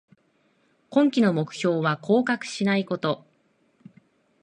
[0.89, 3.23] 今季の目標は降格しないこと